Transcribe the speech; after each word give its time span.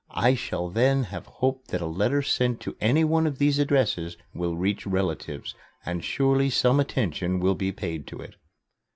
I 0.09 0.33
shall 0.33 0.67
then 0.69 1.03
have 1.03 1.27
hope 1.27 1.67
that 1.67 1.79
a 1.79 1.85
letter 1.85 2.23
sent 2.23 2.59
to 2.61 2.75
any 2.81 3.03
one 3.03 3.27
of 3.27 3.37
these 3.37 3.59
addresses 3.59 4.17
will 4.33 4.57
reach 4.57 4.87
relatives 4.87 5.53
and 5.85 6.03
surely 6.03 6.49
some 6.49 6.79
attention 6.79 7.39
will 7.39 7.53
be 7.53 7.71
paid 7.71 8.07
to 8.07 8.17
it." 8.19 8.35